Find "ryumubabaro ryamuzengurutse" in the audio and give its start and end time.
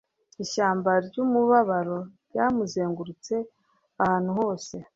1.07-3.35